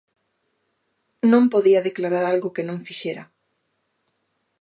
[1.31, 3.23] Non podía declarar algo que non fixera.